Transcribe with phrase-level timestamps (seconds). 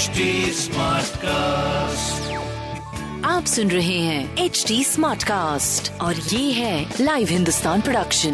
[0.00, 0.24] HD
[0.56, 2.28] Smartcast.
[3.24, 8.32] आप सुन रहे हैं एच डी स्मार्ट कास्ट और ये है लाइव हिंदुस्तान प्रोडक्शन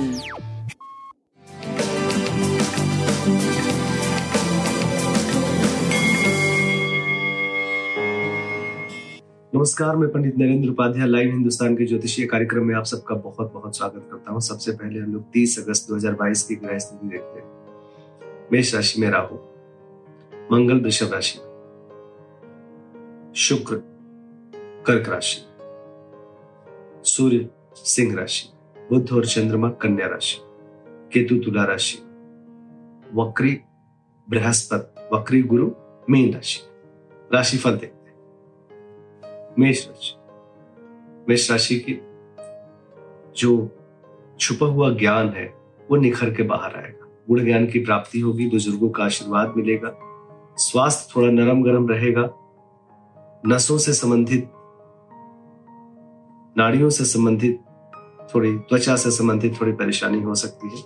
[9.55, 13.77] नमस्कार मैं पंडित नरेंद्र उपाध्याय लाइव हिंदुस्तान के ज्योतिषीय कार्यक्रम में आप सबका बहुत बहुत
[13.77, 17.49] स्वागत करता हूँ। सबसे पहले हम लोग 30 अगस्त 2022 की ग्रह स्थिति देखते हैं।
[18.53, 19.37] मेष राशि में राहु
[20.53, 21.46] मंगल वृषभ राशि में।
[23.37, 23.77] शुक्र,
[24.87, 25.41] कर्क राशि,
[27.05, 28.49] सूर्य, सिंह राशि
[28.91, 30.39] बुद्ध और चंद्रमा, कन्या राशि,
[31.13, 31.99] केतु, तुला राशि,
[33.15, 33.61] वक्री,
[34.29, 35.71] बृहस्पति, वक्री गुरु,
[36.11, 36.61] मीन राशि,
[37.35, 38.15] राशिफल देखते
[39.63, 40.15] मेष राशि
[41.29, 42.01] मेष राशि की
[43.37, 43.77] जो
[44.41, 45.47] छुपा हुआ ज्ञान है,
[45.91, 49.97] वो निखर के बाहर आएगा। गुण ज्ञान की प्राप्ति होगी, बुज़ुर्गों का आशीर्वाद मिलेगा,
[50.57, 52.43] स्वास्थ्य थोड़ा नरम गरम रहेगा
[53.47, 54.51] नसों से संबंधित,
[56.59, 57.61] नाड़ियों से संबंधित,
[58.35, 60.83] थोड़ी त्वचा से संबंधित थोड़ी परेशानी हो सकती है।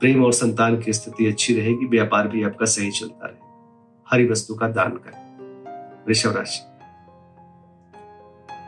[0.00, 3.44] प्रेम और संतान की स्थिति अच्छी रहेगी, व्यापार भी आपका सही चलता रहेगा
[4.10, 5.24] हरी वस्तु का दान करें।
[6.08, 6.60] वृषभ राशि।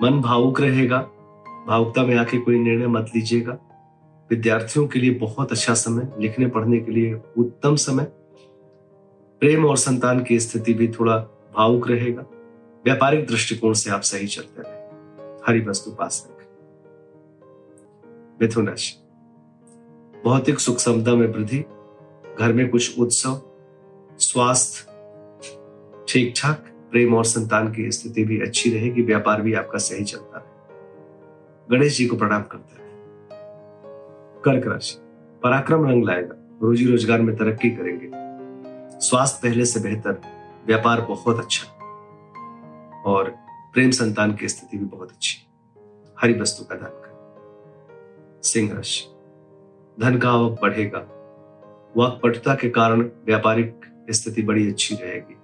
[0.03, 0.99] मन भावुक रहेगा,
[1.67, 3.59] भावुकता में आके कोई निर्णय मत लीजिएगा।
[4.31, 8.05] विद्यार्थियों के लिए बहुत अच्छा समय, लिखने, पढ़ने के लिए उत्तम समय।
[9.41, 11.17] प्रेम और संतान की स्थिति भी थोड़ा
[11.57, 12.25] भावुक रहेगा।
[12.87, 14.75] व्यापारिक दृष्टिकोण से आप सही चलते रहे।
[15.47, 16.47] हरी वस्तु पास रखें।
[18.43, 18.95] मिथुन राशि।
[20.25, 21.65] भौतिक सुख समता में वृद्धि,
[22.39, 23.43] घर में कुछ उत्सव,
[24.19, 24.85] स्वास्थ्य
[26.09, 30.39] ठीक ठाक प्रेम और संतान की स्थिति भी अच्छी रहेगी, व्यापार भी आपका सही चलता
[30.39, 30.57] रहे।
[31.71, 32.89] गणेश जी को प्रणाम करते रहे।
[34.45, 34.99] कर्क राशि।
[35.43, 38.11] पराक्रम रंग लाएगा। रोजी रोज़गार में तरक्की करेंगे।
[39.01, 40.21] स्वास्थ्य पहले से बेहतर,
[40.67, 41.73] व्यापार बहुत अच्छा।
[43.07, 43.31] और
[43.73, 45.39] प्रेम संतान की स्थिति भी बहुत अच्छी।
[46.21, 49.05] हरी वस्तु का दान करें। सिंह राशि
[50.01, 50.99] धन का आवक बढ़ेगा।
[51.97, 53.81] वाकपटुता के कारण व्यापारिक
[54.11, 55.37] स्थिति बड़ी अच्छी रहेगी।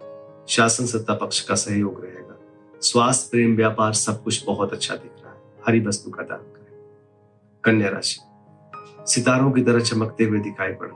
[0.48, 2.38] शासन सत्ता पक्ष का सहयोग रहेगा।
[2.80, 6.90] स्वास्थ्य, प्रेम, व्यापार सब कुछ बहुत अच्छा दिख रहा है। हरी वस्तु का दान करें।
[7.64, 8.20] कन्या राशि।
[9.12, 10.88] सितारों की तरह चमकते हुए दिखाई पड़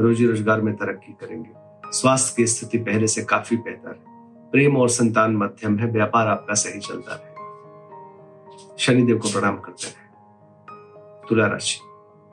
[0.00, 1.50] रोजी रोज़गार में तरक्की करेंगे।
[1.92, 4.11] स्वास्थ्य की स्थिति पहले से काफ़ी बेहतर है।
[4.52, 7.30] प्रेम और संतान मध्यम है, व्यापार आपका सही चलता है
[8.78, 11.78] शनिदेव को प्रणाम करते रहे। तुला राशि,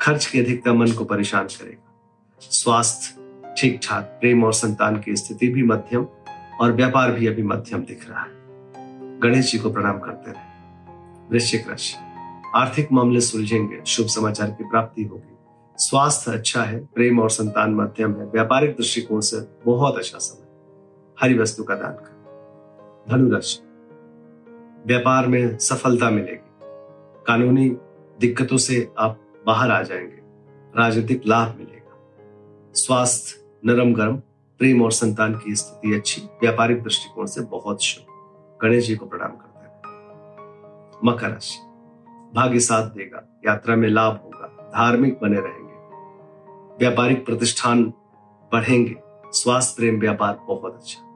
[0.01, 1.93] खर्च की अधिकता मन को परेशान करेगा।
[2.41, 6.07] स्वास्थ्य ठीक ठाक प्रेम और संतान की स्थिति भी मध्यम
[6.61, 8.31] और व्यापार भी अभी मध्यम दिख रहा है।
[9.19, 10.47] गणेश जी को प्रणाम करते रहे।
[11.31, 11.95] वृश्चिक राशि,
[12.55, 15.37] आर्थिक मामले सुलझेंगे, शुभ समाचार की प्राप्ति होगी।
[15.77, 20.48] स्वास्थ्य अच्छा है, प्रेम और संतान मध्यम है, व्यापारिक दृष्टिकोण से बहुत अच्छा समय।
[21.21, 22.19] हरी वस्तु का दान करें।
[23.09, 23.59] धनुराशि,
[24.87, 26.49] व्यापार में सफलता मिलेगी।
[27.27, 27.69] कानूनी
[28.19, 30.19] दिक्कतों से आप बाहर आ जाएँगे।
[30.79, 31.95] राजनीतिक लाभ मिलेगा।
[32.73, 34.15] स्वास्थ्य, नरम गरम,
[34.59, 38.05] प्रेम और संतान की स्थिति अच्छी, व्यापारिक दृष्टिकोण से बहुत शुभ।
[38.61, 39.79] गणेश जी को प्रणाम करते हैं।
[41.05, 41.59] मकर राशि,
[42.35, 45.73] भाग्य साथ देगा, यात्रा में लाभ होगा, धार्मिक बने रहेंगे।
[46.79, 47.93] व्यापारिक प्रतिष्ठान
[48.53, 48.95] बढ़ेंगे,
[49.31, 51.08] स्वास्थ्य, प्रेम, व्यापार बहुत अच्छा।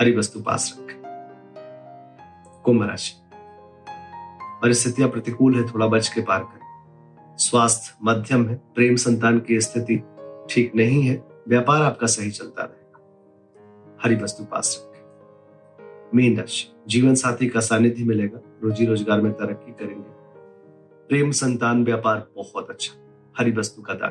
[0.00, 1.02] हरी वस्तु पास रखें।
[2.64, 3.14] कुंभ राशि।
[4.62, 10.02] परिस्थितियाँ प्रतिकूल है, थोड़ा बच के पार करें। स्वास्थ्य मध्यम है, प्रेम संतान की स्थिति
[10.50, 15.02] ठीक नहीं है, व्यापार आपका सही चलता रहेगा। हरी वस्तु पास रखें।
[16.14, 20.10] मीन राशि। जीवन साथी का सानिध्य मिलेगा, रोजी रोज़गार में तरक्की करेंगे।
[21.08, 22.94] प्रेम संतान व्यापार बहुत अच्छा
[23.38, 24.10] हरी वस्तु का दान